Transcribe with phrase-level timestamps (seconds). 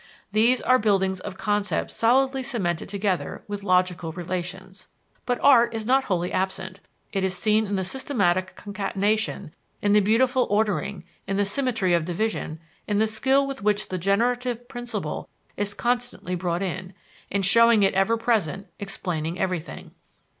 [0.31, 4.87] These are buildings of concepts solidly cemented together with logical relations.
[5.27, 6.79] But art is not wholly absent;
[7.13, 12.05] it is seen in the systematic concatenation, in the beautiful ordering, in the symmetry of
[12.05, 16.95] division, in the skill with which the generative principle is constantly brought in,
[17.29, 19.91] in showing it ever present, explaining everything.